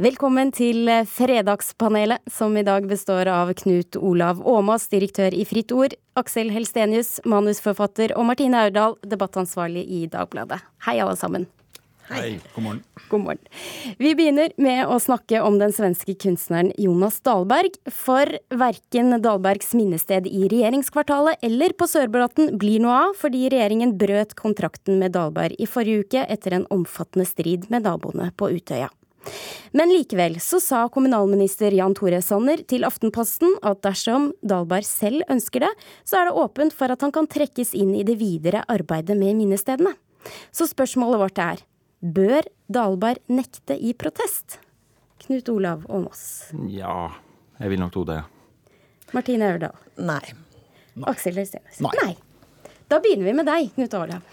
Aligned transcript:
Velkommen 0.00 0.48
til 0.56 0.88
Fredagspanelet, 1.04 2.22
som 2.32 2.54
i 2.56 2.62
dag 2.64 2.86
består 2.88 3.28
av 3.28 3.50
Knut 3.58 3.98
Olav 4.00 4.38
Åmås, 4.40 4.86
direktør 4.88 5.34
i 5.36 5.44
Fritt 5.44 5.68
Ord, 5.76 5.92
Aksel 6.16 6.48
Helstenius, 6.48 7.18
manusforfatter, 7.28 8.14
og 8.16 8.24
Martine 8.30 8.62
Aurdal, 8.64 8.96
debattansvarlig 9.04 9.82
i 9.84 10.06
Dagbladet. 10.08 10.62
Hei, 10.86 10.94
alle 10.96 11.18
sammen. 11.20 11.44
Hei. 12.08 12.38
God 12.54 12.64
morgen. 12.64 12.80
God 13.10 13.24
morgen. 13.26 13.42
Vi 14.00 14.14
begynner 14.16 14.54
med 14.56 14.88
å 14.88 14.96
snakke 14.96 15.42
om 15.44 15.60
den 15.60 15.76
svenske 15.76 16.16
kunstneren 16.24 16.72
Jonas 16.80 17.20
Dahlberg. 17.20 17.76
For 17.92 18.32
verken 18.48 19.18
Dahlbergs 19.20 19.76
minnested 19.76 20.24
i 20.24 20.46
regjeringskvartalet 20.48 21.44
eller 21.44 21.76
på 21.76 21.90
Sørbråten 21.92 22.56
blir 22.56 22.80
noe 22.80 22.96
av, 23.10 23.14
fordi 23.20 23.44
regjeringen 23.52 23.92
brøt 24.00 24.32
kontrakten 24.40 25.04
med 25.04 25.12
Dahlberg 25.20 25.60
i 25.60 25.68
forrige 25.68 26.08
uke 26.08 26.26
etter 26.32 26.56
en 26.56 26.66
omfattende 26.72 27.28
strid 27.28 27.68
med 27.68 27.84
naboene 27.84 28.32
på 28.40 28.48
Utøya. 28.56 28.88
Men 29.72 29.92
likevel 29.92 30.36
så 30.42 30.60
sa 30.60 30.82
kommunalminister 30.92 31.74
Jan 31.76 31.94
Tore 31.96 32.20
Sanner 32.24 32.62
til 32.68 32.84
Aftenposten 32.86 33.54
at 33.64 33.80
dersom 33.86 34.30
Dahlberg 34.44 34.86
selv 34.88 35.24
ønsker 35.32 35.64
det, 35.64 35.70
så 36.04 36.20
er 36.20 36.28
det 36.28 36.38
åpent 36.42 36.76
for 36.76 36.92
at 36.92 37.04
han 37.04 37.14
kan 37.14 37.28
trekkes 37.30 37.72
inn 37.78 37.94
i 37.96 38.04
det 38.06 38.18
videre 38.20 38.64
arbeidet 38.72 39.16
med 39.18 39.38
minnestedene. 39.38 39.94
Så 40.54 40.68
spørsmålet 40.70 41.22
vårt 41.22 41.40
er 41.42 41.64
bør 42.02 42.46
Dahlberg 42.72 43.22
nekte 43.32 43.78
i 43.78 43.94
protest? 43.94 44.58
Knut 45.22 45.48
Olav 45.52 45.86
Åmås. 45.88 46.50
Ja, 46.70 47.12
jeg 47.60 47.72
vil 47.72 47.82
nok 47.82 47.94
tro 47.94 48.04
det. 48.08 48.20
Martine 49.14 49.52
Aurdal. 49.52 49.76
Nei. 50.02 50.22
Aksel 51.08 51.38
Øystenes. 51.38 51.78
Nei. 51.84 51.92
Nei. 52.02 52.14
Da 52.90 52.98
begynner 53.00 53.30
vi 53.30 53.36
med 53.38 53.48
deg, 53.48 53.70
Knut 53.76 53.94
Olav. 53.96 54.24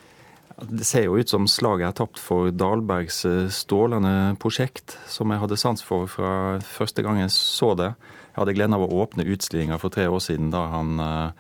Det 0.68 0.84
ser 0.84 1.06
jo 1.06 1.16
ut 1.16 1.30
som 1.30 1.46
slaget 1.48 1.88
er 1.88 1.96
tapt 1.96 2.20
for 2.20 2.50
Dahlbergs 2.52 3.22
stålende 3.22 3.54
strålende 3.56 4.14
prosjekt, 4.42 4.98
som 5.08 5.32
jeg 5.32 5.40
hadde 5.40 5.58
sans 5.60 5.84
for 5.86 6.10
fra 6.12 6.60
første 6.66 7.04
gang 7.06 7.22
jeg 7.22 7.32
så 7.32 7.72
det. 7.80 7.94
Jeg 8.34 8.42
hadde 8.42 8.56
gleden 8.58 8.76
av 8.76 8.84
å 8.84 9.04
åpne 9.04 9.28
utstillinga 9.30 9.80
for 9.80 9.94
tre 9.94 10.10
år 10.12 10.20
siden, 10.24 10.50
da 10.52 10.66
han, 10.74 11.00
eh, 11.00 11.32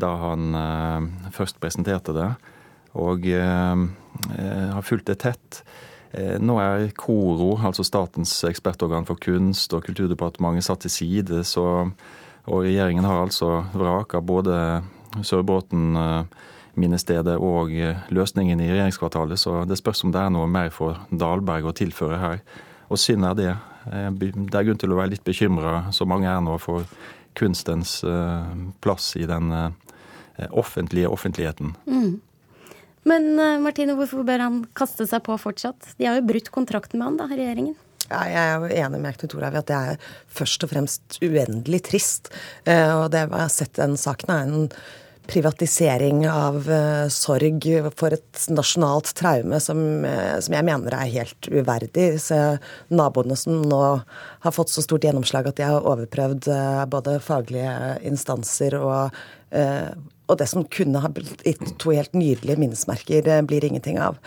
da 0.00 0.12
han 0.22 0.54
eh, 0.60 1.30
først 1.36 1.60
presenterte 1.60 2.16
det. 2.16 2.30
Og 2.94 3.26
har 3.26 4.84
fulgt 4.86 5.08
det 5.08 5.16
tett. 5.18 5.56
Nå 6.14 6.60
er 6.62 6.92
KORO, 6.94 7.56
altså 7.66 7.82
statens 7.82 8.30
ekspertorgan 8.46 9.02
for 9.08 9.18
kunst, 9.18 9.74
og 9.74 9.82
Kulturdepartementet 9.82 10.62
satt 10.62 10.84
til 10.84 10.92
side, 10.94 11.40
så, 11.42 11.64
og 12.46 12.62
regjeringen 12.62 13.02
har 13.02 13.24
altså 13.24 13.64
vraka 13.74 14.22
både 14.22 14.84
Sørbråten 15.26 15.98
minnestedet 16.80 17.36
og 17.40 17.72
eh, 17.74 18.02
løsningen 18.14 18.60
i 18.60 18.68
regjeringskvartalet, 18.70 19.40
så 19.40 19.62
det 19.68 19.78
spørs 19.80 20.04
om 20.06 20.12
det 20.14 20.22
er 20.22 20.32
noe 20.34 20.48
mer 20.50 20.72
for 20.74 20.98
Dahlberg 21.10 21.70
å 21.70 21.74
tilføre 21.76 22.20
her. 22.20 22.42
Og 22.92 23.00
synd 23.00 23.26
er 23.28 23.38
det. 23.38 23.52
Eh, 23.90 24.10
det 24.18 24.58
er 24.58 24.68
grunn 24.68 24.80
til 24.80 24.94
å 24.94 24.98
være 25.00 25.14
litt 25.14 25.26
bekymra, 25.26 25.86
så 25.94 26.06
mange 26.08 26.30
er 26.30 26.42
nå, 26.44 26.56
for 26.62 26.86
kunstens 27.38 27.98
eh, 28.06 28.52
plass 28.84 29.14
i 29.18 29.26
den 29.30 29.50
offentlige 30.50 31.06
offentligheten. 31.06 31.76
Mm. 31.86 32.16
Men 33.06 33.26
Martine, 33.62 33.94
hvorfor 33.94 34.24
bør 34.26 34.40
han 34.42 34.56
kaste 34.74 35.04
seg 35.06 35.22
på 35.22 35.36
fortsatt? 35.38 35.92
De 36.00 36.08
har 36.08 36.16
jo 36.18 36.24
brutt 36.26 36.48
kontrakten 36.50 36.98
med 36.98 37.06
han, 37.06 37.18
da, 37.20 37.28
regjeringen. 37.30 37.76
Ja, 38.08 38.24
jeg 38.26 38.40
er 38.40 38.56
jo 38.58 38.80
enig 38.82 39.00
med 39.04 39.20
Knut 39.20 39.36
Olav 39.38 39.54
i 39.54 39.60
at 39.60 39.68
det 39.68 39.76
er 39.76 40.08
først 40.40 40.66
og 40.66 40.72
fremst 40.72 41.20
uendelig 41.22 41.84
trist. 41.86 42.32
Og 42.66 43.06
det 43.14 43.22
jeg 43.22 43.32
har 43.36 43.52
sett 43.52 43.78
den 43.78 43.94
saken, 44.00 44.34
er 44.34 44.48
en 44.48 44.66
privatisering 45.26 46.24
av 46.28 46.66
uh, 46.68 47.08
sorg 47.12 47.66
for 47.96 48.14
et 48.16 48.46
nasjonalt 48.52 49.12
traume 49.16 49.60
som, 49.62 49.78
uh, 50.04 50.36
som, 50.44 50.56
jeg 50.56 50.66
mener 50.66 50.96
er 50.96 51.12
helt 51.12 51.48
uverdig. 51.50 52.08
Så 52.22 52.40
naboene 52.94 53.36
som 53.38 53.62
nå 53.64 53.82
har 54.44 54.54
fått 54.54 54.72
så 54.72 54.84
stort 54.84 55.06
gjennomslag 55.06 55.48
at 55.50 55.60
de 55.60 55.68
har 55.68 55.88
overprøvd 55.92 56.50
uh, 56.52 56.82
både 56.90 57.18
faglige 57.24 57.72
instanser 58.04 58.76
og, 58.80 59.24
og 59.54 60.38
det 60.40 60.48
som 60.50 60.64
kunne 60.66 60.98
ha 60.98 61.08
blitt 61.14 61.62
to 61.78 61.92
helt 61.94 62.16
nydelige 62.16 62.58
minnesmerker, 62.58 63.28
blir 63.46 63.64
ingenting 63.68 64.00
av. 64.02 64.18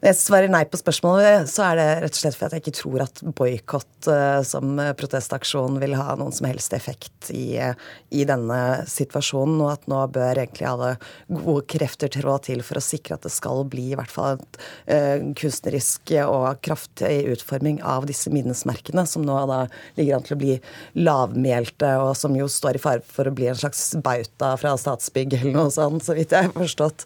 Når 0.00 0.14
jeg 0.14 0.16
svarer 0.16 0.48
nei 0.48 0.62
på 0.64 0.78
spørsmålet, 0.80 1.44
så 1.52 1.66
er 1.66 1.74
det 1.76 1.88
rett 2.06 2.14
og 2.16 2.20
slett 2.22 2.36
for 2.38 2.48
at 2.48 2.54
jeg 2.56 2.62
ikke 2.62 2.72
tror 2.78 3.02
at 3.04 3.18
boikott 3.36 4.06
uh, 4.08 4.40
som 4.48 4.78
protestaksjon 4.96 5.76
vil 5.82 5.92
ha 5.98 6.14
noen 6.16 6.32
som 6.32 6.46
helst 6.48 6.72
effekt 6.72 7.28
i, 7.36 7.58
i, 7.60 8.22
denne 8.24 8.60
situasjonen, 8.88 9.58
og 9.60 9.74
at 9.74 9.84
nå 9.92 9.98
bør 10.14 10.40
egentlig 10.40 10.70
alle 10.70 10.94
gode 11.28 11.66
krefter 11.68 12.08
trå 12.14 12.38
til 12.46 12.64
for 12.64 12.80
å 12.80 12.84
sikre 12.84 13.18
at 13.18 13.28
det 13.28 13.34
skal 13.34 13.60
bli 13.68 13.90
i 13.90 13.98
hvert 14.00 14.14
fall 14.14 14.40
uh, 14.40 15.20
kunstnerisk 15.36 16.14
og 16.24 16.62
kraftig 16.64 17.12
utforming 17.34 17.82
av 17.84 18.08
disse 18.08 18.32
minnesmerkene, 18.32 19.04
som 19.04 19.28
nå 19.28 19.36
da 19.52 19.66
ligger 20.00 20.16
an 20.16 20.24
til 20.24 20.38
å 20.38 20.40
bli 20.46 20.56
lavmælte, 20.96 21.92
og 22.06 22.14
som 22.16 22.40
jo 22.40 22.48
står 22.48 22.80
i 22.80 22.84
fare 22.86 23.04
for 23.04 23.28
å 23.28 23.36
bli 23.36 23.52
en 23.52 23.60
slags 23.66 23.84
bauta 24.00 24.54
fra 24.64 24.72
Statsbygg 24.80 25.36
eller 25.42 25.60
noe 25.60 25.76
sånt, 25.76 26.08
så 26.08 26.16
vidt 26.16 26.32
jeg 26.32 26.48
har 26.48 26.56
forstått. 26.56 27.04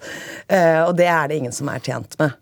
Og 0.86 0.94
det 0.94 1.10
er 1.10 1.26
det 1.30 1.42
ingen 1.42 1.54
som 1.54 1.74
er 1.74 1.82
tjent 1.82 2.14
med. 2.22 2.38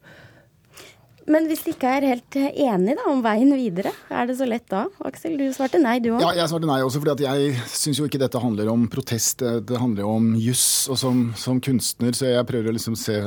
Men 1.31 1.47
hvis 1.51 1.63
de 1.67 1.75
ikke 1.75 1.91
er 1.99 2.09
helt 2.09 2.37
enige 2.39 2.97
da, 2.99 3.05
om 3.11 3.23
veien 3.25 3.53
videre, 3.55 3.93
er 4.11 4.27
det 4.29 4.39
så 4.41 4.49
lett 4.49 4.67
da? 4.73 4.87
Aksel, 5.07 5.37
du 5.39 5.47
svarte 5.55 5.81
nei, 5.83 5.99
du 6.03 6.11
òg. 6.15 6.23
Ja, 6.25 6.33
jeg 6.41 6.51
svarte 6.51 6.71
nei 6.71 6.81
også, 6.83 7.03
fordi 7.03 7.27
jeg 7.29 7.55
syns 7.71 8.01
jo 8.01 8.09
ikke 8.09 8.21
dette 8.23 8.43
handler 8.43 8.73
om 8.73 8.89
protest, 8.93 9.43
det 9.43 9.79
handler 9.79 10.07
jo 10.07 10.17
om 10.17 10.33
juss. 10.41 10.67
Og 10.93 10.99
som, 11.01 11.25
som 11.39 11.63
kunstner 11.63 12.17
så 12.17 12.33
jeg 12.33 12.49
prøver 12.49 12.73
å 12.73 12.77
liksom 12.77 12.99
se 12.99 13.21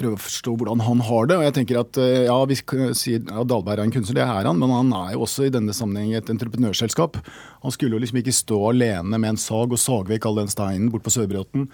prøve 0.00 0.16
å 0.16 0.22
forstå 0.22 0.54
hvordan 0.58 0.82
han 0.86 1.02
har 1.06 1.28
det. 1.28 1.36
Og 1.38 1.44
jeg 1.46 1.54
tenker 1.58 1.80
at 1.82 2.00
eh, 2.00 2.26
ja, 2.26 2.38
Vi 2.48 2.58
sier 2.96 3.22
at 3.22 3.50
Dahlberg 3.50 3.78
er 3.78 3.86
en 3.86 3.94
kunstner, 3.94 4.20
det 4.20 4.24
er 4.26 4.48
han, 4.48 4.58
men 4.60 4.72
han 4.74 4.92
er 4.96 5.14
jo 5.14 5.24
også 5.26 5.46
i 5.46 5.52
denne 5.54 5.74
sammenheng 5.76 6.16
et 6.18 6.32
entreprenørselskap. 6.32 7.20
Han 7.64 7.74
skulle 7.74 7.96
jo 7.96 8.02
liksom 8.02 8.20
ikke 8.22 8.34
stå 8.34 8.60
alene 8.70 9.20
med 9.20 9.34
en 9.34 9.40
sag 9.40 9.74
og 9.74 9.80
sage 9.80 10.10
vekk 10.10 10.28
all 10.28 10.40
den 10.40 10.52
steinen 10.52 10.90
bort 10.92 11.04
på 11.06 11.12
Sørbråten. 11.14 11.68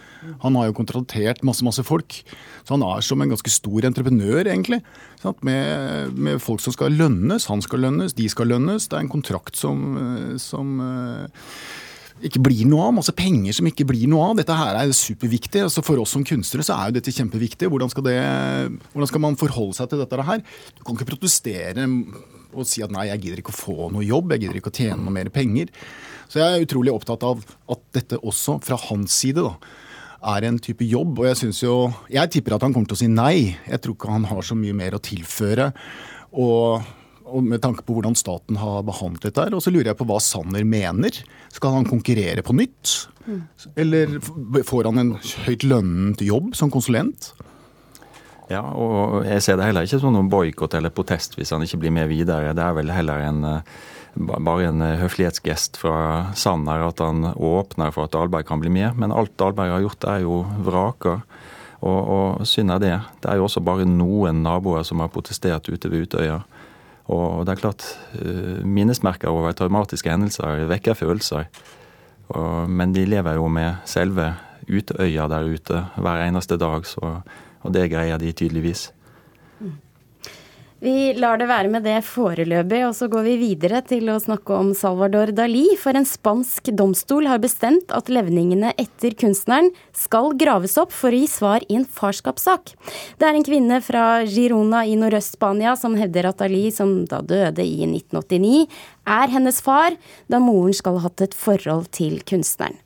Han 0.45 0.59
har 0.59 0.71
jo 0.71 0.77
kontraktert 0.81 1.45
masse, 1.47 1.65
masse 1.67 1.85
folk. 1.87 2.21
Så 2.67 2.75
han 2.75 2.85
er 2.87 3.05
som 3.07 3.23
en 3.23 3.33
ganske 3.33 3.53
stor 3.53 3.87
entreprenør, 3.89 4.43
egentlig. 4.45 4.83
Med, 5.47 6.15
med, 6.15 6.39
folk 6.43 6.63
som 6.63 6.75
skal 6.75 6.95
lønnes. 6.95 7.49
Han 7.51 7.63
skal 7.65 7.83
lønnes, 7.87 8.15
de 8.19 8.29
skal 8.31 8.51
lønnes. 8.53 8.89
Det 8.91 8.99
er 8.99 9.07
en 9.07 9.13
kontrakt 9.13 9.59
som, 9.59 9.87
eh, 10.03 10.37
som 10.43 10.79
eh, 10.83 11.51
ikke 12.25 12.41
blir 12.47 12.65
noe 12.69 12.87
av. 12.89 12.95
Masse 12.97 13.13
penger 13.17 13.57
som 13.59 13.69
ikke 13.69 13.87
blir 13.89 14.07
noe 14.11 14.31
av. 14.31 14.39
Dette 14.39 14.57
her 14.57 14.79
er 14.81 14.95
superviktig. 14.97 15.67
Altså 15.67 15.85
For 15.85 16.01
oss 16.01 16.15
som 16.17 16.25
kunstnere 16.27 16.65
så 16.67 16.77
er 16.79 16.91
jo 16.91 16.97
dette 16.99 17.15
kjempeviktig. 17.15 17.69
Hvordan 17.73 17.93
skal, 17.93 18.07
det, 18.09 18.17
hvordan 18.93 19.11
skal 19.11 19.25
man 19.27 19.39
forholde 19.41 19.77
seg 19.77 19.91
til 19.93 20.03
dette 20.03 20.29
her? 20.31 20.43
Du 20.79 20.85
kan 20.87 20.97
ikke 20.97 21.11
protestere 21.13 21.89
og 22.57 22.65
si 22.65 22.81
at 22.81 22.93
nei, 22.95 23.09
jeg 23.11 23.21
gidder 23.21 23.43
ikke 23.43 23.53
å 23.53 23.57
få 23.59 23.89
noe 23.93 24.05
jobb, 24.07 24.31
jeg 24.33 24.47
gidder 24.47 24.61
ikke 24.63 24.71
å 24.73 24.77
tjene 24.79 25.03
noe 25.03 25.13
mer 25.13 25.29
penger. 25.35 25.69
Så 26.31 26.41
jeg 26.41 26.55
er 26.55 26.65
utrolig 26.65 26.95
opptatt 26.95 27.27
av 27.27 27.43
at 27.45 27.83
dette 27.93 28.17
også, 28.25 28.57
fra 28.65 28.79
hans 28.87 29.13
side, 29.13 29.45
da, 29.45 29.53
er 30.33 30.47
en 30.49 30.61
type 30.63 30.87
jobb. 30.89 31.21
Og 31.21 31.29
jeg 31.29 31.41
syns 31.43 31.61
jo 31.63 31.75
Jeg 32.09 32.33
tipper 32.33 32.57
at 32.57 32.65
han 32.65 32.73
kommer 32.73 32.89
til 32.89 32.97
å 32.97 33.03
si 33.03 33.11
nei. 33.13 33.57
Jeg 33.69 33.83
tror 33.83 33.99
ikke 33.99 34.15
han 34.15 34.29
har 34.31 34.47
så 34.47 34.57
mye 34.59 34.77
mer 34.77 34.97
å 34.97 35.03
tilføre. 35.05 35.69
Og 36.33 36.87
med 37.43 37.63
tanke 37.65 37.83
på 37.87 37.97
hvordan 37.97 38.17
staten 38.19 38.59
har 38.61 38.85
behandlet 38.87 39.29
dette. 39.29 39.49
Og 39.55 39.65
så 39.65 39.73
lurer 39.73 39.93
jeg 39.93 39.99
på 39.99 40.07
hva 40.09 40.21
Sanner 40.23 40.67
mener. 40.67 41.17
Skal 41.55 41.75
han 41.79 41.89
konkurrere 41.89 42.45
på 42.47 42.57
nytt? 42.57 43.09
Eller 43.75 44.19
får 44.67 44.89
han 44.89 45.03
en 45.03 45.13
høyt 45.47 45.67
lønnet 45.67 46.23
jobb 46.23 46.55
som 46.59 46.71
konsulent? 46.73 47.33
Ja, 48.47 48.63
og 48.63 49.25
jeg 49.27 49.43
ser 49.43 49.59
det 49.59 49.67
heller 49.67 49.87
ikke 49.87 49.99
som 49.99 50.15
noen 50.15 50.31
boikott 50.31 50.77
eller 50.79 50.95
protest 50.95 51.35
hvis 51.35 51.51
han 51.51 51.65
ikke 51.67 51.81
blir 51.83 51.95
med 51.97 52.11
videre. 52.13 52.55
Det 52.55 52.63
er 52.63 52.77
vel 52.77 52.93
heller 52.95 53.25
en, 53.27 53.43
eh, 53.51 53.73
bare 54.15 54.69
en 54.69 54.85
eh, 54.87 55.01
høflighetsgest 55.01 55.81
fra 55.81 56.31
Sanner 56.39 56.87
at 56.87 57.03
han 57.03 57.33
åpner 57.35 57.91
for 57.95 58.07
at 58.07 58.15
Dahlberg 58.15 58.47
kan 58.47 58.63
bli 58.63 58.71
med. 58.71 58.95
Men 59.03 59.15
alt 59.15 59.35
Dahlberg 59.41 59.75
har 59.75 59.83
gjort, 59.89 60.07
er 60.15 60.23
jo 60.23 60.45
vraker. 60.69 61.25
Og, 61.83 61.99
og 61.99 62.47
synd 62.49 62.71
er 62.73 62.83
det. 62.83 62.95
Det 63.23 63.33
er 63.33 63.41
jo 63.41 63.49
også 63.49 63.65
bare 63.67 63.89
noen 63.89 64.45
naboer 64.47 64.87
som 64.87 65.03
har 65.03 65.11
protestert 65.13 65.67
ute 65.69 65.91
ved 65.91 66.07
Utøya. 66.07 66.45
Og 67.13 67.45
det 67.47 67.55
er 67.55 67.61
klart, 67.61 67.87
eh, 68.19 68.65
minnesmerker 68.67 69.31
over 69.31 69.55
traumatiske 69.55 70.11
hendelser 70.11 70.67
vekker 70.67 70.99
følelser. 70.99 71.47
Og, 72.29 72.71
men 72.71 72.93
de 72.95 73.07
lever 73.07 73.39
jo 73.39 73.47
med 73.49 73.83
selve 73.87 74.33
Utøya 74.67 75.29
der 75.31 75.47
ute 75.47 75.85
hver 75.95 76.25
eneste 76.25 76.57
dag, 76.59 76.87
så, 76.87 77.21
og 77.63 77.75
det 77.75 77.91
greier 77.93 78.19
de 78.19 78.33
tydeligvis. 78.33 78.89
Vi 80.77 81.15
lar 81.17 81.39
det 81.41 81.47
være 81.49 81.71
med 81.73 81.87
det 81.89 82.03
foreløpig, 82.05 82.83
og 82.85 82.93
så 82.99 83.07
går 83.09 83.23
vi 83.25 83.37
videre 83.41 83.79
til 83.89 84.11
å 84.13 84.19
snakke 84.21 84.53
om 84.53 84.75
Salvador 84.77 85.31
Dali. 85.33 85.65
For 85.81 85.97
en 85.97 86.05
spansk 86.05 86.69
domstol 86.77 87.25
har 87.31 87.41
bestemt 87.41 87.95
at 87.97 88.11
levningene 88.13 88.75
etter 88.77 89.17
kunstneren 89.17 89.71
skal 89.97 90.35
graves 90.37 90.77
opp 90.77 90.93
for 90.93 91.17
å 91.17 91.23
gi 91.23 91.31
svar 91.33 91.65
i 91.65 91.79
en 91.79 91.89
farskapssak. 91.89 92.75
Det 93.17 93.25
er 93.25 93.39
en 93.39 93.49
kvinne 93.49 93.81
fra 93.81 94.05
Girona 94.29 94.85
i 94.85 94.99
Nordøst-Spania 95.01 95.79
som 95.81 95.97
hevder 95.97 96.29
at 96.29 96.45
Dali, 96.45 96.67
som 96.69 96.99
da 97.09 97.23
døde 97.25 97.65
i 97.65 97.89
1989, 97.89 98.67
er 99.17 99.33
hennes 99.33 99.65
far, 99.65 99.97
da 100.29 100.45
moren 100.45 100.77
skal 100.77 101.01
ha 101.01 101.09
hatt 101.09 101.25
et 101.25 101.37
forhold 101.41 101.89
til 101.97 102.21
kunstneren. 102.29 102.77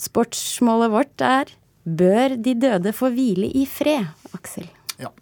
Sportsmålet 0.00 0.96
vårt 0.96 1.24
er 1.28 1.52
bør 1.84 2.38
de 2.40 2.56
døde 2.56 2.96
få 2.96 3.12
hvile 3.12 3.52
i 3.52 3.68
fred, 3.68 4.08
Aksel? 4.32 4.70
Ja. 4.96 5.12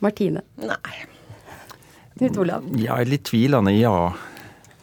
Martine? 0.00 0.48
Nei. 0.56 1.12
Knut 2.18 2.36
Olav? 2.38 2.66
Ja, 2.78 3.00
litt 3.02 3.26
tvilende, 3.30 3.74
ja. 3.74 4.12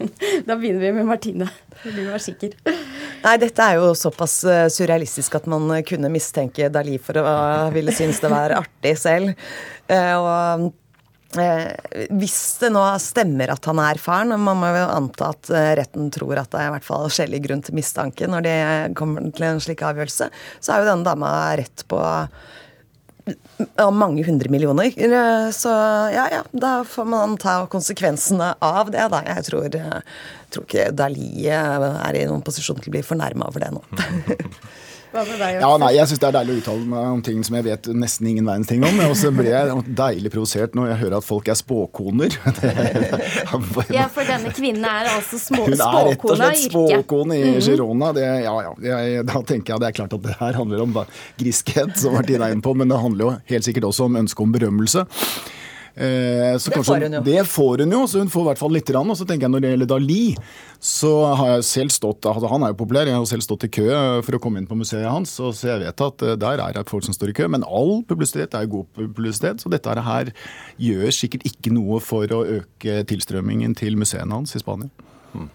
Da 0.47 0.55
begynner 0.55 0.79
vi 0.79 0.91
med 0.99 1.05
Martine. 1.05 1.47
Du 1.83 2.03
være 2.03 2.19
sikker? 2.21 2.57
Nei, 3.21 3.37
dette 3.41 3.63
er 3.65 3.79
jo 3.79 3.93
såpass 3.97 4.41
eh, 4.49 4.67
surrealistisk 4.73 5.37
at 5.37 5.47
man 5.49 5.69
kunne 5.87 6.11
mistenke 6.13 6.69
Dali 6.73 6.97
for 7.01 7.21
å 7.21 7.31
ville 7.73 7.93
synes 7.95 8.19
det 8.21 8.29
var 8.29 8.53
artig 8.57 8.93
selv. 9.01 9.31
Eh, 9.89 10.13
og 10.17 10.67
eh, 11.41 12.05
hvis 12.17 12.37
det 12.61 12.71
nå 12.73 12.83
stemmer 13.01 13.53
at 13.53 13.69
han 13.69 13.81
er 13.81 14.01
faren, 14.01 14.35
man 14.41 14.61
må 14.61 14.71
jo 14.75 14.87
anta 14.89 15.31
at 15.35 15.51
retten 15.79 16.09
tror 16.13 16.41
at 16.41 16.51
det 16.53 16.61
er 16.61 16.69
i 16.69 16.75
hvert 16.75 16.89
fall 16.89 17.09
skjellig 17.13 17.43
grunn 17.47 17.65
til 17.65 17.77
mistanke 17.77 18.29
når 18.29 18.45
det 18.45 18.57
kommer 18.99 19.29
til 19.33 19.47
en 19.47 19.63
slik 19.63 19.85
avgjørelse, 19.85 20.31
så 20.59 20.73
er 20.73 20.81
jo 20.81 20.91
denne 20.91 21.07
dama 21.07 21.31
rett 21.61 21.85
på 21.89 22.01
av 23.81 23.93
mange 23.93 24.23
hundre 24.27 24.49
millioner. 24.53 24.91
Så 25.55 25.71
ja, 26.13 26.27
ja, 26.31 26.43
da 26.51 26.73
får 26.87 27.09
man 27.09 27.37
ta 27.41 27.59
konsekvensene 27.71 28.53
av 28.59 28.91
det, 28.93 29.07
da. 29.13 29.23
Jeg 29.27 29.47
tror, 29.49 29.79
tror 30.53 30.67
ikke 30.67 30.89
Dali 30.95 31.47
er 31.49 32.17
i 32.19 32.27
noen 32.29 32.45
posisjon 32.45 32.81
til 32.81 32.91
å 32.91 32.97
bli 32.97 33.05
fornærma 33.05 33.49
over 33.51 33.65
det 33.65 33.73
nå. 33.75 33.83
Hva 35.11 35.25
med 35.27 35.41
deg? 35.41 35.57
Ja, 35.59 35.69
nei, 35.81 35.89
Jeg 35.97 36.07
syns 36.07 36.21
det 36.23 36.27
er 36.29 36.35
deilig 36.37 36.53
å 36.53 36.59
uttale 36.61 36.87
meg 36.93 37.07
om 37.17 37.21
ting 37.25 37.41
som 37.43 37.57
jeg 37.57 37.65
vet 37.65 37.89
nesten 37.99 38.29
ingen 38.31 38.47
verdens 38.47 38.69
ting 38.69 38.85
om. 38.87 38.99
Og 39.09 39.15
så 39.19 39.31
ble 39.35 39.49
jeg 39.49 39.83
deilig 39.97 40.31
provosert 40.31 40.77
når 40.77 40.93
jeg 40.93 40.99
hører 41.03 41.17
at 41.19 41.27
folk 41.27 41.51
er 41.51 41.59
spåkoner. 41.59 42.37
ja, 43.99 44.07
for 44.13 44.27
denne 44.27 44.53
kvinnen 44.55 44.87
er 44.87 45.11
altså 45.17 45.39
små, 45.41 45.65
Hun 45.67 45.75
er 45.75 46.09
rett 46.11 46.25
og 46.25 46.35
slett 46.39 46.63
spåkone 46.63 47.37
i 47.37 47.43
-hmm. 47.43 47.61
Girona. 47.67 48.13
Det, 48.15 48.27
ja, 48.45 48.55
ja, 48.63 48.73
jeg, 48.87 49.25
da 49.27 49.41
tenker 49.43 49.73
jeg 49.73 49.83
det 49.83 49.87
er 49.87 49.97
klart 49.99 50.13
at 50.13 50.23
det 50.23 50.35
her 50.39 50.53
handler 50.53 50.81
om 50.81 50.99
griskhet, 51.37 51.97
som 51.97 52.13
Martine 52.13 52.45
er 52.47 52.55
inne 52.55 52.61
på, 52.61 52.73
men 52.73 52.87
det 52.87 52.97
handler 52.97 53.25
jo 53.25 53.31
helt 53.45 53.65
sikkert 53.65 53.83
også 53.83 54.07
om 54.07 54.15
ønske 54.15 54.43
om 54.43 54.51
berømmelse. 54.51 55.05
Eh, 55.95 56.55
det 56.55 56.71
kanskje, 56.71 56.83
får 56.87 57.03
hun 57.03 57.15
jo. 57.17 57.21
Det 57.25 57.41
får 57.51 57.83
hun 57.83 57.93
jo, 57.95 58.01
så 58.07 58.21
hun 58.21 58.31
får 58.31 58.45
i 58.45 58.47
hvert 58.49 58.61
fall 58.61 58.73
lite 58.75 58.93
grann. 58.93 59.11
Og 59.11 59.17
så 59.19 59.27
tenker 59.27 59.47
jeg 59.47 59.53
når 59.53 59.63
det 59.63 59.71
gjelder 59.73 59.89
Dali, 59.91 60.23
så 60.79 61.11
har 61.35 61.51
jeg 61.55 61.67
selv 61.67 61.93
stått 61.93 62.25
altså 62.25 62.49
Han 62.49 62.63
er 62.63 62.71
jo 62.71 62.79
populær, 62.79 63.09
jeg 63.09 63.17
har 63.17 63.27
selv 63.29 63.45
stått 63.45 63.67
i 63.67 63.71
kø 63.75 63.89
for 64.25 64.37
å 64.37 64.41
komme 64.41 64.61
inn 64.61 64.69
på 64.69 64.77
museet 64.79 65.09
hans, 65.11 65.35
så 65.35 65.51
jeg 65.51 65.83
vet 65.83 66.05
at 66.07 66.25
eh, 66.25 66.37
der 66.39 66.63
er 66.63 66.77
det 66.77 66.87
folk 66.89 67.05
som 67.07 67.15
står 67.15 67.33
i 67.33 67.37
kø. 67.41 67.49
Men 67.51 67.67
all 67.67 68.01
publisitet 68.07 68.55
er 68.57 68.71
god 68.71 68.87
publisitet, 68.95 69.63
så 69.63 69.71
dette 69.71 69.97
her 70.01 70.31
gjør 70.81 71.15
sikkert 71.15 71.47
ikke 71.49 71.73
noe 71.75 71.99
for 72.03 72.31
å 72.31 72.43
øke 72.61 73.01
tilstrømmingen 73.09 73.75
til 73.77 73.99
museene 73.99 74.31
hans 74.31 74.55
i 74.55 74.63
Spania. 74.63 74.89
Hmm. 75.35 75.51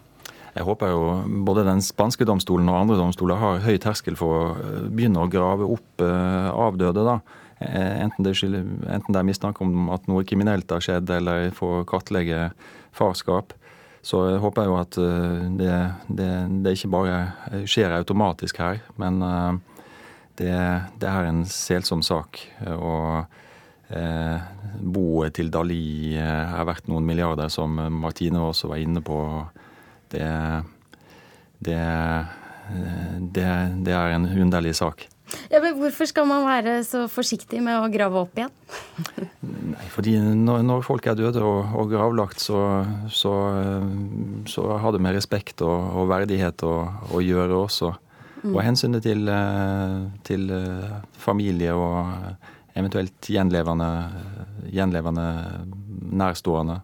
Jeg 0.53 0.65
håper 0.65 0.93
jo 0.93 1.01
både 1.45 1.65
den 1.67 1.81
spanske 1.85 2.25
domstolen 2.25 2.69
og 2.69 2.79
andre 2.83 3.01
domstoler 3.01 3.41
har 3.41 3.65
høy 3.65 3.75
terskel 3.81 4.17
for 4.19 4.37
å 4.37 4.47
eh, 4.53 4.87
begynne 4.93 5.25
å 5.25 5.33
grave 5.33 5.65
opp 5.65 6.05
avdøde. 6.05 7.01
da 7.01 7.19
Eh, 7.21 7.46
enten 7.59 8.25
det, 8.25 8.35
er, 8.43 8.57
enten 8.93 9.13
det 9.13 9.21
er 9.21 9.25
mistanke 9.25 9.63
om 9.65 9.89
at 9.93 10.05
noe 10.09 10.25
kriminelt 10.27 10.69
har 10.71 10.83
skjedd, 10.83 11.09
eller 11.09 11.49
for 11.57 11.81
å 11.81 11.87
kartlegge 11.89 12.51
farskap. 12.95 13.55
Så 14.07 14.21
jeg 14.29 14.39
håper 14.39 14.69
jo 14.69 14.77
at 14.79 14.97
eh, 15.01 15.47
det, 15.59 15.73
det, 16.07 16.29
det 16.63 16.75
ikke 16.77 16.93
bare 16.93 17.17
skjer 17.67 17.95
automatisk 17.97 18.61
her, 18.61 18.79
men 19.01 19.19
eh, 19.25 19.81
det, 20.39 21.09
er 21.09 21.27
en 21.27 21.43
selsom 21.49 22.03
sak. 22.05 22.39
Og 22.77 23.25
eh, 23.91 24.37
boet 24.79 25.35
til 25.35 25.51
Dali 25.51 26.15
er 26.21 26.67
verdt 26.69 26.87
noen 26.91 27.07
milliarder, 27.09 27.51
som 27.51 27.75
Martine 27.99 28.45
også 28.45 28.71
var 28.71 28.83
inne 28.83 29.03
på. 29.03 29.19
Det, 30.07 30.23
det 31.59 31.83
er 33.43 34.13
en 34.13 34.29
underlig 34.29 34.77
sak. 34.77 35.07
Ja, 35.51 35.59
men 35.63 35.75
Hvorfor 35.77 36.07
skal 36.09 36.27
man 36.29 36.45
være 36.47 36.79
så 36.87 37.05
forsiktig 37.11 37.59
med 37.63 37.77
å 37.79 37.89
grave 37.91 38.21
opp 38.23 38.39
igjen? 38.39 38.51
Nei, 39.43 39.87
fordi 39.93 40.15
når, 40.19 40.63
når, 40.67 40.83
folk 40.87 41.07
er 41.07 41.17
døde 41.19 41.43
og, 41.43 41.73
og 41.77 41.91
gravlagt, 41.91 42.41
så, 42.43 42.61
så, 43.11 43.33
så, 44.49 44.67
har 44.81 44.95
det 44.95 45.03
med 45.03 45.17
respekt 45.17 45.63
og, 45.65 45.75
og 45.99 46.11
verdighet 46.11 46.63
å, 46.67 46.75
å, 47.11 47.23
gjøre 47.23 47.59
også. 47.59 47.93
Mm. 48.43 48.53
Og 48.53 48.61
hensynet 48.63 49.03
til, 49.03 49.31
til, 50.27 50.51
familie 51.19 51.73
og 51.75 52.77
eventuelt 52.77 53.31
gjenlevende, 53.33 53.89
gjenlevende 54.71 55.27
nærstående. 56.21 56.81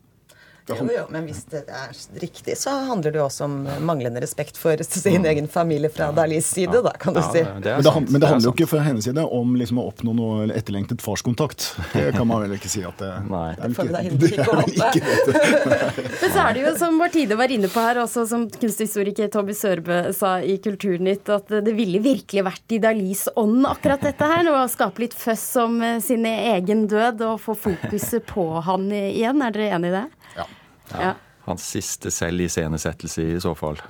Jo, 0.70 0.76
jo, 0.96 1.02
men 1.12 1.26
hvis 1.28 1.42
det 1.52 1.66
er 1.68 1.90
riktig, 2.22 2.54
så 2.56 2.72
handler 2.88 3.12
det 3.12 3.20
jo 3.20 3.26
også 3.26 3.44
om 3.50 3.56
manglende 3.84 4.22
respekt 4.24 4.56
for 4.56 4.80
sin 4.88 5.20
mm. 5.22 5.26
egen 5.34 5.48
familie 5.52 5.90
fra 5.92 6.08
Dalis 6.16 6.48
side, 6.56 6.80
da, 6.86 6.94
kan 7.00 7.18
du 7.18 7.20
si. 7.20 7.42
Det 7.42 7.50
men, 7.52 7.64
det, 7.66 7.74
men, 7.84 8.22
det, 8.22 8.30
handler 8.32 8.48
jo 8.48 8.54
ikke 8.56 8.70
fra 8.72 8.84
hennes 8.86 9.04
side 9.04 9.26
om 9.28 9.58
liksom 9.60 9.82
å 9.84 9.90
oppnå 9.90 10.14
noe 10.16 10.46
etterlengtet 10.56 11.04
farskontakt. 11.04 11.68
Det 11.92 12.14
kan 12.16 12.30
man 12.30 12.46
vel 12.46 12.56
ikke 12.56 12.72
si 12.72 12.86
at 12.88 12.96
det, 13.04 13.12
Nei. 13.34 13.50
det 13.60 13.68
er 13.68 13.76
vel 13.92 14.14
ikke, 14.14 14.48
det 14.64 14.88
er 14.88 15.02
ikke 15.02 16.08
Men 16.24 16.32
så 16.32 16.46
er 16.46 16.56
det 16.56 16.64
jo, 16.64 16.74
som 16.80 16.98
Martine 17.02 17.40
var 17.44 17.56
inne 17.58 17.72
på 17.74 17.84
her, 17.84 18.00
også 18.06 18.24
som 18.32 18.48
kunsthistoriker 18.56 19.36
Tobby 19.36 19.58
Sørbø 19.60 20.00
sa 20.16 20.38
i 20.40 20.56
Kulturnytt, 20.64 21.28
at 21.28 21.52
det 21.68 21.76
ville 21.76 22.00
virkelig 22.04 22.48
vært 22.48 22.78
i 22.78 22.80
Dalis 22.88 23.28
ånd 23.36 23.68
akkurat 23.68 24.08
dette 24.08 24.32
her. 24.32 24.48
Å 24.48 24.64
skape 24.72 25.04
litt 25.04 25.18
føss 25.18 25.46
om 25.60 25.82
eh, 25.84 26.00
sin 26.04 26.24
egen 26.24 26.88
død 26.88 27.28
og 27.28 27.40
få 27.44 27.60
fokuset 27.68 28.24
på 28.32 28.48
han 28.64 28.88
igjen. 28.96 29.44
Er 29.44 29.52
dere 29.60 29.76
enig 29.76 29.92
i 29.92 29.98
det? 30.00 30.08
Ja. 30.38 30.48
ja. 30.92 31.14
Hans 31.48 31.66
siste 31.72 32.12
selviscenesettelse 32.12 33.24
i 33.36 33.40
så 33.44 33.56
fall. 33.56 33.82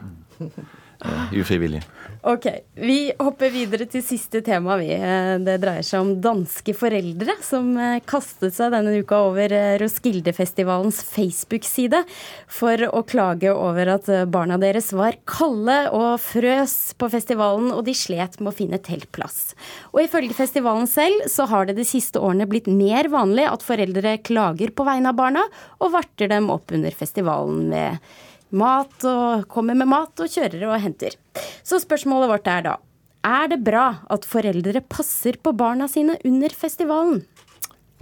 Uh, 1.05 1.33
ufrivillig. 1.33 1.83
Ok. 2.23 2.45
Vi 2.79 3.11
hopper 3.19 3.49
videre 3.51 3.83
til 3.91 3.99
siste 3.99 4.39
tema, 4.45 4.77
vi. 4.79 4.93
Eh, 4.95 5.33
det 5.43 5.57
dreier 5.59 5.83
seg 5.83 6.05
om 6.05 6.13
danske 6.23 6.71
foreldre 6.71 7.35
som 7.43 7.73
eh, 7.75 7.97
kastet 8.07 8.55
seg 8.55 8.71
denne 8.71 8.93
uka 9.03 9.19
over 9.25 9.51
Roskildefestivalens 9.81 11.01
Facebook-side 11.03 11.99
for 12.47 12.85
å 12.87 13.03
klage 13.03 13.51
over 13.51 13.91
at 13.97 14.07
barna 14.31 14.55
deres 14.61 14.93
var 14.95 15.19
kalde 15.27 15.77
og 15.91 16.15
frøs 16.23 16.95
på 16.95 17.11
festivalen, 17.11 17.73
og 17.75 17.83
de 17.89 17.97
slet 17.97 18.39
med 18.39 18.53
å 18.53 18.55
finne 18.55 18.79
teltplass. 18.79 19.51
Og 19.91 20.05
ifølge 20.05 20.39
festivalen 20.39 20.87
selv 20.87 21.27
så 21.27 21.49
har 21.51 21.67
det 21.67 21.75
de 21.75 21.87
siste 21.91 22.23
årene 22.23 22.47
blitt 22.47 22.71
mer 22.71 23.11
vanlig 23.11 23.51
at 23.51 23.67
foreldre 23.67 24.21
klager 24.23 24.71
på 24.71 24.87
vegne 24.87 25.11
av 25.11 25.19
barna, 25.19 25.49
og 25.83 25.97
varter 25.99 26.31
dem 26.31 26.47
opp 26.55 26.71
under 26.71 26.95
festivalen 27.03 27.65
med 27.73 28.13
mat 28.53 29.05
og 29.09 29.45
kommer 29.51 29.77
med 29.77 29.89
mat 29.91 30.23
og 30.23 30.31
kjører 30.31 30.65
og 30.69 30.81
henter. 30.83 31.17
Så 31.65 31.81
spørsmålet 31.83 32.31
vårt 32.31 32.50
er 32.51 32.67
da 32.69 32.79
er 33.23 33.47
det 33.53 33.61
bra 33.63 33.85
at 34.11 34.25
foreldre 34.27 34.81
passer 34.91 35.38
på 35.39 35.53
barna 35.55 35.88
sine 35.88 36.17
under 36.27 36.51
festivalen? 36.51 37.21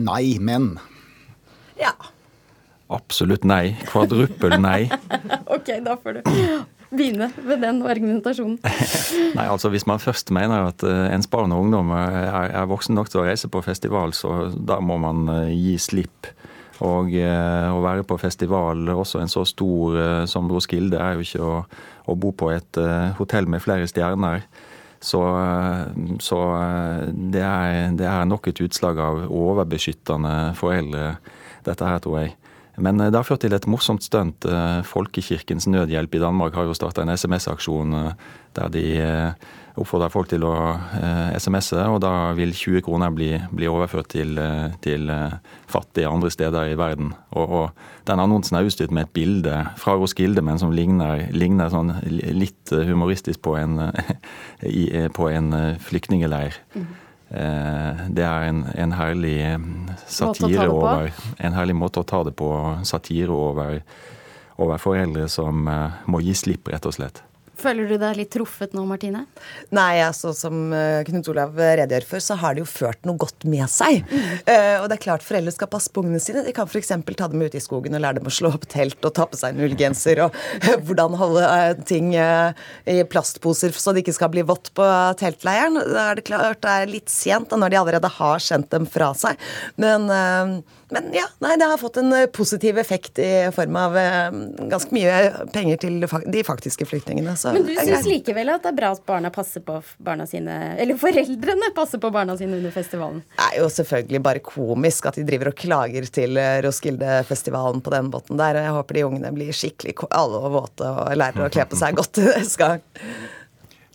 Nei, 0.01 0.39
men. 0.42 0.74
Ja. 1.77 1.94
Absolutt 2.92 3.45
nei. 3.45 3.75
Kvadruppel 3.92 4.58
nei. 4.58 4.89
ok, 5.55 5.75
da 5.86 5.98
får 6.01 6.17
du 6.17 6.22
begynne 6.91 7.29
med 7.46 7.62
den 7.63 7.84
argumentasjonen. 7.88 8.58
nei, 9.38 9.46
altså 9.46 9.70
Hvis 9.72 9.86
man 9.88 10.01
først 10.01 10.34
mener 10.36 10.72
at 10.74 10.84
uh, 10.84 11.05
ens 11.13 11.29
barn 11.31 11.53
og 11.53 11.67
ungdom 11.67 11.93
er, 11.96 12.50
er 12.50 12.67
voksen 12.67 12.98
nok 12.98 13.13
til 13.13 13.22
å 13.22 13.27
reise 13.29 13.48
på 13.51 13.62
festival, 13.63 14.17
så 14.17 14.50
da 14.58 14.81
må 14.84 14.98
man 15.00 15.29
uh, 15.29 15.53
gi 15.53 15.77
slipp. 15.79 16.34
Og 16.81 17.13
eh, 17.13 17.67
å 17.69 17.81
være 17.83 18.05
på 18.07 18.17
festival, 18.17 18.88
også 18.89 19.21
en 19.21 19.31
så 19.31 19.45
stor 19.45 19.97
som 20.25 20.41
som 20.41 20.50
Roskilde, 20.50 20.97
er 20.97 21.15
jo 21.15 21.25
ikke 21.25 21.45
å, 21.45 21.55
å 22.09 22.17
bo 22.17 22.33
på 22.33 22.51
et 22.53 22.77
eh, 22.81 23.11
hotell 23.19 23.47
med 23.50 23.61
flere 23.61 23.88
stjerner. 23.89 24.45
Så, 25.01 25.17
så 26.21 26.38
det, 27.09 27.41
er, 27.41 27.88
det, 27.97 28.05
er, 28.05 28.25
nok 28.29 28.51
et 28.51 28.59
utslag 28.61 29.00
av 29.01 29.23
overbeskyttende 29.33 30.53
foreldre, 30.59 31.15
dette 31.65 31.88
her, 31.89 31.97
tror 32.03 32.19
jeg. 32.19 32.35
Men 32.78 33.01
det 33.01 33.18
har 33.18 33.28
ført 33.28 33.42
til 33.44 33.54
et 33.54 33.68
morsomt 33.68 34.04
stunt. 34.04 34.46
Folkekirkens 34.88 35.68
Nødhjelp 35.68 36.16
i 36.16 36.22
Danmark 36.24 36.56
har 36.56 36.70
jo 36.70 36.78
starta 36.78 37.04
en 37.04 37.12
SMS-aksjon 37.12 37.98
der 38.56 38.72
de 38.72 38.86
oppfordrer 39.80 40.12
folk 40.12 40.30
til 40.32 40.44
å 40.46 40.54
eh, 41.00 41.38
SMS-e, 41.40 41.84
og 41.92 42.01
da 42.04 42.32
vil 42.38 42.54
20 42.56 42.84
kroner 42.86 43.13
bli, 43.16 43.30
bli 43.56 43.70
overført 43.72 44.12
til, 44.13 44.36
eh, 44.42 44.74
til, 44.84 45.10
eh, 45.10 45.38
fattige 45.72 46.10
andre 46.10 46.32
steder 46.34 46.74
i 46.74 46.78
verden. 46.80 47.13
Og, 47.32 47.56
og, 47.62 47.88
den 48.08 48.20
annonsen 48.20 48.58
er 48.58 48.66
utstyrt 48.68 48.92
med 48.92 49.08
et 49.08 49.13
bilde 49.16 49.54
fra 49.80 49.94
Roskilde, 49.96 50.42
men 50.44 50.60
som 50.60 50.74
ligner, 50.75 51.28
ligner 51.32 51.70
sånn 51.72 51.94
litt 52.10 52.74
humoristisk 52.74 53.44
på 53.46 53.54
en, 53.60 53.78
på 55.18 55.30
en 55.30 55.51
flyktningeleir. 55.86 56.58
Mm. 56.74 56.88
Det 58.12 58.25
er 58.25 58.48
en, 58.50 58.66
en 58.74 58.96
herlig 58.98 59.38
satire 60.12 60.68
over 60.70 61.12
En 61.39 61.56
herlig 61.58 61.75
måte 61.75 62.01
å 62.01 62.08
ta 62.08 62.24
det 62.27 62.36
på. 62.38 62.51
Satire 62.88 63.34
over, 63.34 63.82
over 64.62 64.82
foreldre 64.82 65.27
som 65.32 65.65
må 66.06 66.22
gi 66.22 66.36
slipp, 66.38 66.70
rett 66.72 66.86
og 66.86 66.98
slett. 67.00 67.24
Føler 67.62 67.89
du 67.89 67.98
deg 68.01 68.18
litt 68.18 68.32
truffet 68.34 68.75
nå, 68.77 68.84
Martine? 68.89 69.24
Nei, 69.75 70.01
altså 70.03 70.34
som 70.38 70.74
eh, 70.75 71.01
Knut 71.08 71.30
Olav 71.32 71.58
redegjør 71.58 72.08
for, 72.10 72.24
så 72.24 72.38
har 72.41 72.56
det 72.56 72.63
jo 72.63 72.70
ført 72.70 73.06
noe 73.08 73.20
godt 73.22 73.46
med 73.50 73.68
seg. 73.72 74.01
Mm. 74.10 74.27
Og 74.82 74.88
det 74.89 74.98
er 74.98 75.03
klart 75.03 75.25
foreldre 75.25 75.53
skal 75.53 75.70
passe 75.72 75.91
på 75.94 76.03
ungene 76.03 76.22
sine. 76.24 76.44
De 76.46 76.53
kan 76.56 76.70
f.eks. 76.70 76.91
ta 76.91 77.30
dem 77.32 77.44
ut 77.44 77.56
i 77.58 77.63
skogen 77.63 77.96
og 77.98 78.03
lære 78.03 78.20
dem 78.20 78.30
å 78.30 78.34
slå 78.34 78.53
opp 78.56 78.65
telt 78.72 79.06
og 79.08 79.13
ta 79.18 79.27
på 79.30 79.39
seg 79.39 79.53
en 79.53 79.65
ullgenser, 79.68 80.24
og 80.25 80.36
hvordan 80.88 81.18
holde 81.20 81.46
ting 81.89 82.13
i 82.15 82.98
plastposer 83.10 83.74
så 83.75 83.94
det 83.94 84.03
ikke 84.03 84.18
skal 84.18 84.34
bli 84.34 84.46
vått 84.48 84.74
på 84.77 84.88
teltleiren. 85.22 85.80
Da 85.80 86.10
er 86.10 86.20
det 86.20 86.27
klart 86.30 86.62
det 86.65 86.75
er 86.75 86.91
litt 86.91 87.12
sent 87.13 87.53
når 87.56 87.74
de 87.74 87.82
allerede 87.82 88.13
har 88.20 88.44
sendt 88.44 88.72
dem 88.74 88.88
fra 88.89 89.12
seg. 89.18 89.39
Men 89.82 90.10
men 90.91 91.08
ja, 91.15 91.24
nei, 91.39 91.56
det 91.60 91.68
har 91.72 91.80
fått 91.80 92.01
en 92.01 92.12
eh, 92.13 92.27
positiv 92.27 92.80
effekt 92.82 93.20
i 93.24 93.48
form 93.56 93.77
av 93.80 93.96
eh, 93.98 94.27
ganske 94.72 94.91
mye 94.91 95.48
penger 95.53 95.80
til 95.86 96.01
de 96.03 96.44
faktiske 96.44 96.88
flyktningene. 96.89 97.36
Men 97.55 97.65
du 97.67 97.74
syns 97.75 98.08
likevel 98.10 98.53
at 98.53 98.63
det 98.65 98.72
er 98.72 98.77
bra 98.77 98.91
at 98.96 99.03
barna 99.08 99.31
passer 99.34 99.63
på 99.65 99.77
barna 100.03 100.27
sine, 100.29 100.55
eller 100.81 101.00
foreldrene 101.01 101.72
passer 101.75 102.01
på 102.01 102.12
barna 102.13 102.38
sine 102.39 102.60
under 102.60 102.74
festivalen? 102.75 103.24
Det 103.36 103.50
er 103.50 103.60
jo 103.62 103.67
selvfølgelig 103.74 104.24
bare 104.27 104.43
komisk 104.46 105.10
at 105.12 105.20
de 105.20 105.25
driver 105.27 105.51
og 105.51 105.60
klager 105.60 106.08
til 106.13 106.39
eh, 106.41 106.62
Roskilde-festivalen 106.65 107.84
på 107.84 107.93
den 107.96 108.10
båten 108.13 108.39
der. 108.39 108.60
Og 108.60 108.67
jeg 108.67 108.77
håper 108.79 109.00
de 109.00 109.05
ungene 109.10 109.36
blir 109.36 109.55
skikkelig 109.55 109.98
alle 110.10 110.41
og 110.41 110.58
våte 110.58 110.89
og 110.89 111.13
lærer 111.17 111.48
å 111.48 111.51
kle 111.53 111.67
på 111.70 111.79
seg 111.79 112.00
godt 112.00 112.24
neste 112.31 112.62
gang. 112.62 112.84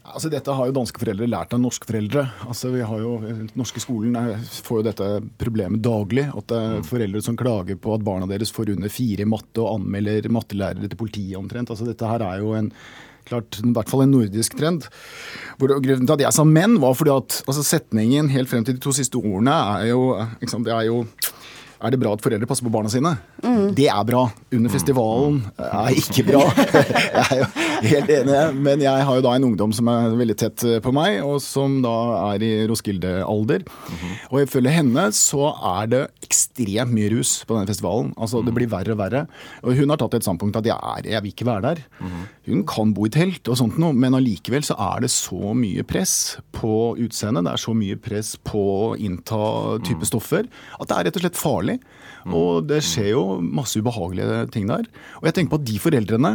Altså, 0.06 0.30
dette 0.30 0.54
har 0.54 0.68
jo 0.68 0.75
danske 0.76 1.00
foreldre 1.02 1.26
lært 1.28 1.54
av 1.56 1.60
norske 1.60 1.86
foreldre. 1.88 2.22
Altså, 2.46 2.70
vi 2.75 2.84
har 2.86 3.00
jo, 3.02 3.16
norske 3.58 3.82
skolen 3.82 4.16
får 4.64 4.80
jo 4.80 4.84
dette 4.86 5.08
problemet 5.40 5.82
daglig. 5.82 6.28
At 6.30 6.46
det 6.52 6.60
er 6.62 6.86
foreldre 6.86 7.22
som 7.25 7.38
klager 7.38 7.78
på 7.80 7.96
at 7.96 8.04
barna 8.06 8.28
deres 8.30 8.54
får 8.54 8.75
under 8.76 8.92
fire 8.92 9.26
i 9.26 9.28
matte 9.28 9.62
og 9.62 9.80
anmelder 9.80 10.30
mattelærere 10.32 10.86
til 10.86 11.00
politiet 11.00 11.40
omtrent. 11.40 11.72
Altså, 11.75 11.88
dette 11.88 12.10
her 12.10 12.25
er 12.28 12.44
jo 12.44 12.54
en 12.58 12.70
klart, 13.28 13.61
i 13.62 13.73
hvert 13.75 13.90
fall 13.90 14.04
en 14.06 14.14
nordisk 14.14 14.56
trend. 14.59 14.87
Hvor 15.61 15.75
grunnen 15.75 16.06
til 16.06 16.16
at 16.16 16.26
jeg 16.26 16.37
sa 16.37 16.47
menn, 16.49 16.78
var 16.83 16.97
fordi 16.99 17.14
at 17.14 17.40
altså, 17.47 17.64
setningen 17.66 18.30
helt 18.33 18.50
frem 18.50 18.66
til 18.66 18.78
de 18.78 18.83
to 18.83 18.95
siste 18.97 19.18
ordene 19.21 19.54
er 19.80 19.90
jo, 19.92 20.12
sant, 20.47 20.66
det 20.66 20.75
er 20.76 20.88
jo 20.90 21.04
er 21.76 21.92
det 21.92 21.99
bra 22.00 22.14
at 22.16 22.23
foreldre 22.25 22.49
passer 22.49 22.64
på 22.64 22.73
barna 22.73 22.88
sine? 22.88 23.12
Mm. 23.45 23.75
Det 23.76 23.88
er 23.92 24.04
bra. 24.09 24.23
Under 24.56 24.73
festivalen 24.73 25.42
er 25.61 25.90
ikke 25.92 26.25
bra. 26.30 26.45
Det 26.56 27.25
er 27.26 27.42
jo 27.42 27.49
helt 27.92 28.12
enig, 28.12 28.38
men 28.54 28.85
jeg 28.85 29.06
har 29.09 29.18
jo 29.18 29.25
da 29.25 29.35
en 29.37 29.49
ungdom 29.50 29.75
som 29.76 29.90
er 29.92 30.16
veldig 30.16 30.37
tett 30.38 30.64
på 30.85 30.92
meg, 30.95 31.18
og 31.26 31.40
som 31.45 31.80
da 31.85 31.95
er 32.33 32.45
i 32.47 32.52
Roskilde-alder. 32.71 33.66
Mm 33.66 34.14
Og 34.33 34.40
ifølge 34.42 34.73
henne 34.73 35.02
så 35.14 35.50
er 35.76 35.90
det 35.90 36.00
ekstremt 36.25 36.92
mye 36.95 37.11
rus 37.12 37.38
på 37.47 37.54
denne 37.54 37.68
festivalen. 37.68 38.12
Altså 38.16 38.40
Det 38.45 38.54
blir 38.54 38.71
verre 38.71 38.95
og 38.95 38.99
verre. 38.99 39.23
Og 39.62 39.76
hun 39.78 39.92
har 39.92 40.00
tatt 40.00 40.16
et 40.18 40.26
standpunkt 40.26 40.56
at 40.59 40.66
jeg, 40.66 40.76
er, 40.76 41.06
jeg 41.12 41.23
vil 41.23 41.35
ikke 41.35 41.49
være 41.49 41.66
der. 41.68 41.85
Mm 42.00 42.25
Hun 42.47 42.62
kan 42.66 42.92
bo 42.95 43.06
i 43.06 43.11
telt 43.11 43.49
og 43.50 43.59
sånt 43.59 43.78
noe, 43.83 43.95
men 43.97 44.14
allikevel 44.14 44.62
så 44.62 44.76
er 44.78 45.02
det 45.02 45.11
så 45.11 45.50
mye 45.56 45.83
press 45.87 46.38
på 46.54 46.95
utseendet, 47.02 47.42
det 47.47 47.52
er 47.56 47.62
så 47.62 47.75
mye 47.75 47.97
press 47.99 48.37
på 48.47 48.61
å 48.61 48.95
innta 48.95 49.40
type 49.83 50.04
mm. 50.04 50.09
stoffer, 50.12 50.47
at 50.78 50.87
det 50.87 50.97
er 50.97 51.09
rett 51.09 51.18
og 51.18 51.25
slett 51.25 51.40
farlig 51.40 51.56
farlig. 51.66 51.78
Og 52.26 52.66
det 52.66 52.83
skjer 52.85 53.12
jo 53.14 53.25
masse 53.40 53.78
ubehagelige 53.78 54.47
ting 54.54 54.68
der. 54.71 54.87
Og 55.21 55.28
jeg 55.28 55.37
tenker 55.37 55.54
på 55.54 55.61
at 55.61 55.68
de 55.68 55.78
foreldrene 55.83 56.33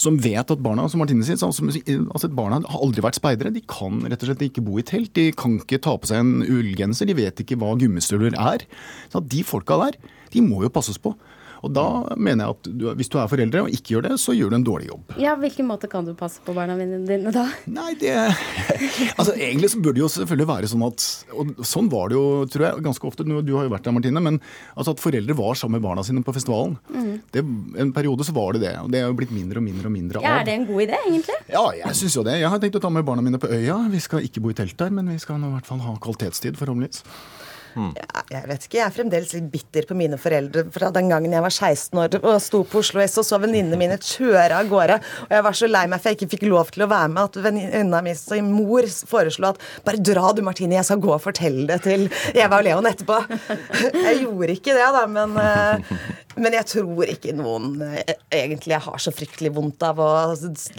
som 0.00 0.16
vet 0.22 0.50
at 0.52 0.62
barna 0.62 0.86
som 0.88 1.02
Martine 1.02 1.24
sier, 1.26 1.38
altså 1.38 2.30
barna 2.32 2.60
har 2.64 2.82
aldri 2.84 3.02
vært 3.04 3.18
speidere. 3.18 3.52
De 3.54 3.62
kan 3.68 4.00
rett 4.06 4.22
og 4.22 4.30
slett 4.30 4.44
ikke 4.46 4.64
bo 4.64 4.78
i 4.80 4.86
telt. 4.86 5.10
De 5.18 5.28
kan 5.36 5.58
ikke 5.58 5.80
ta 5.84 5.96
på 5.98 6.08
seg 6.08 6.22
en 6.22 6.44
ullgenser. 6.46 7.08
De 7.10 7.16
vet 7.18 7.42
ikke 7.42 7.58
hva 7.60 7.74
gummistøvler 7.80 8.36
er. 8.38 8.64
Så 9.12 9.22
de 9.24 9.42
folka 9.46 9.80
der, 9.82 9.98
de 10.32 10.44
må 10.44 10.62
jo 10.64 10.72
passes 10.72 11.00
på. 11.02 11.14
Og 11.66 11.72
da 11.74 11.84
mener 12.16 12.44
jeg 12.44 12.56
at 12.56 12.68
du, 12.80 12.84
hvis 12.98 13.10
du 13.12 13.18
er 13.20 13.30
foreldre 13.30 13.64
og 13.66 13.72
ikke 13.74 13.96
gjør 13.96 14.06
det, 14.08 14.14
så 14.22 14.34
gjør 14.36 14.52
du 14.52 14.58
en 14.58 14.66
dårlig 14.66 14.90
jobb. 14.90 15.14
Ja, 15.20 15.34
Hvilken 15.38 15.68
måte 15.68 15.88
kan 15.90 16.06
du 16.06 16.12
passe 16.18 16.42
på 16.44 16.54
barna 16.56 16.76
dine 16.78 17.32
da? 17.34 17.46
Nei, 17.70 17.92
det 18.00 18.14
Altså 19.18 19.34
Egentlig 19.34 19.70
så 19.72 19.80
burde 19.82 19.98
det 19.98 20.04
jo 20.04 20.10
selvfølgelig 20.12 20.48
være 20.50 20.70
sånn 20.70 20.84
at 20.86 21.04
Og 21.34 21.62
sånn 21.66 21.90
var 21.92 22.10
det 22.10 22.18
jo, 22.18 22.24
tror 22.52 22.66
jeg, 22.66 22.84
ganske 22.86 23.08
ofte. 23.08 23.26
Du 23.26 23.54
har 23.56 23.66
jo 23.68 23.72
vært 23.72 23.86
der, 23.86 23.94
Martine. 23.96 24.22
Men 24.24 24.40
altså 24.74 24.94
at 24.96 25.02
foreldre 25.02 25.36
var 25.38 25.58
sammen 25.58 25.78
med 25.78 25.86
barna 25.86 26.04
sine 26.06 26.24
på 26.26 26.34
festivalen. 26.36 26.76
Mm. 26.92 27.12
Det, 27.34 27.44
en 27.84 27.94
periode 27.96 28.26
så 28.26 28.34
var 28.36 28.56
det 28.56 28.64
det. 28.66 28.74
Og 28.82 28.92
det 28.92 29.02
er 29.02 29.08
jo 29.08 29.16
blitt 29.18 29.34
mindre 29.34 29.62
og 29.62 29.66
mindre 29.66 29.90
og 29.90 29.94
mindre 29.94 30.22
av. 30.22 30.28
Ja, 30.28 30.36
Er 30.42 30.48
det 30.48 30.56
en 30.58 30.68
god 30.68 30.84
idé, 30.86 31.00
egentlig? 31.08 31.38
Ja, 31.50 31.64
jeg 31.80 31.98
syns 32.02 32.18
jo 32.18 32.26
det. 32.26 32.38
Jeg 32.42 32.52
har 32.52 32.62
tenkt 32.62 32.78
å 32.78 32.84
ta 32.84 32.92
med 32.92 33.06
barna 33.08 33.24
mine 33.24 33.40
på 33.42 33.50
øya. 33.50 33.80
Vi 33.92 34.02
skal 34.04 34.26
ikke 34.26 34.44
bo 34.44 34.52
i 34.52 34.58
telt 34.58 34.76
der, 34.80 34.94
men 34.94 35.10
vi 35.12 35.18
skal 35.22 35.40
i 35.42 35.52
hvert 35.54 35.68
fall 35.68 35.82
ha 35.84 35.96
kvalitetstid, 36.02 36.58
forhåpentligvis. 36.60 37.04
Mm. 37.74 37.90
Jeg, 37.98 38.24
jeg 38.34 38.48
vet 38.50 38.66
ikke, 38.66 38.78
jeg 38.78 38.86
er 38.86 38.94
fremdeles 38.94 39.34
litt 39.36 39.48
bitter 39.52 39.88
på 39.88 39.96
mine 39.98 40.18
foreldre 40.20 40.64
fra 40.74 40.90
den 40.94 41.10
gangen 41.12 41.34
jeg 41.34 41.44
var 41.44 41.54
16 41.54 42.00
år 42.02 42.16
og 42.18 42.38
sto 42.42 42.62
på 42.68 42.82
Oslo 42.82 43.02
S 43.04 43.18
og 43.20 43.26
så 43.28 43.40
venninnene 43.42 43.78
mine 43.80 43.98
kjøre 44.00 44.60
av 44.60 44.70
gårde. 44.70 44.98
Og 45.26 45.34
jeg 45.36 45.46
var 45.48 45.58
så 45.60 45.70
lei 45.70 45.84
meg 45.90 46.02
for 46.02 46.10
jeg 46.10 46.18
ikke 46.18 46.30
fikk 46.36 46.46
lov 46.48 46.72
til 46.74 46.86
å 46.86 46.90
være 46.90 47.12
med, 47.14 47.22
at 47.28 47.40
venninna 47.48 48.02
mi 48.04 48.14
sin 48.18 48.52
mor 48.54 48.88
foreslo 49.08 49.52
at 49.52 49.62
bare 49.86 50.02
dra 50.02 50.32
du, 50.34 50.42
Martine, 50.46 50.78
jeg 50.78 50.88
skal 50.88 51.02
gå 51.02 51.12
og 51.14 51.22
fortelle 51.24 51.66
det 51.68 51.80
til 51.86 52.08
Eva 52.34 52.60
og 52.60 52.66
Leon 52.66 52.88
etterpå. 52.88 53.20
Jeg 54.08 54.22
gjorde 54.22 54.54
ikke 54.54 54.74
det, 54.76 54.86
da, 54.94 55.02
men 55.10 55.34
eh, 55.40 55.98
men 56.38 56.54
jeg 56.58 56.68
tror 56.72 57.10
ikke 57.12 57.34
noen 57.36 57.80
eh, 57.84 58.14
egentlig 58.34 58.78
har 58.84 59.00
så 59.02 59.12
fryktelig 59.14 59.52
vondt 59.56 59.82
av 59.86 60.00
å 60.02 60.10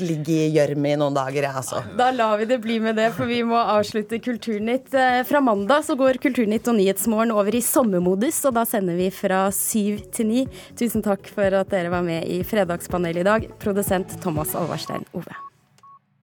ligge 0.02 0.36
i 0.36 0.52
gjørme 0.56 0.94
i 0.94 1.00
noen 1.00 1.18
dager, 1.18 1.46
jeg, 1.48 1.56
altså. 1.62 1.84
Da 2.00 2.10
lar 2.16 2.40
vi 2.42 2.48
det 2.50 2.60
bli 2.64 2.80
med 2.84 3.00
det, 3.00 3.10
for 3.18 3.30
vi 3.30 3.42
må 3.48 3.60
avslutte 3.60 4.22
Kulturnytt. 4.24 4.94
Eh, 4.94 5.22
fra 5.30 5.44
mandag 5.44 5.86
så 5.88 5.98
går 6.00 6.22
Kulturnytt 6.24 6.70
og 6.72 6.80
Nyhetsmorgen 6.80 7.36
over 7.36 7.56
i 7.56 7.64
sommermodus, 7.66 8.42
og 8.50 8.58
da 8.60 8.66
sender 8.70 9.00
vi 9.00 9.12
fra 9.14 9.46
syv 9.56 10.02
til 10.16 10.32
ni. 10.32 10.48
Tusen 10.80 11.06
takk 11.06 11.30
for 11.34 11.60
at 11.62 11.72
dere 11.74 11.94
var 11.94 12.06
med 12.06 12.28
i 12.30 12.42
Fredagspanelet 12.48 13.24
i 13.24 13.30
dag, 13.30 13.52
produsent 13.62 14.20
Thomas 14.24 14.56
Alvarstein 14.58 15.08
Ove. 15.18 15.49